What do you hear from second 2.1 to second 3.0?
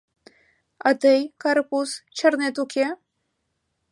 чарнет, уке?